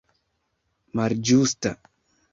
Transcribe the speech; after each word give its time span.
malĝusta 1.01 1.75